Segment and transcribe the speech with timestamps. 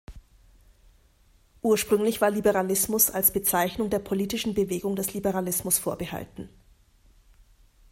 [1.61, 6.49] Ursprünglich war „Liberalismus“ als Bezeichnung der politischen Bewegung des Liberalismus vorbehalten.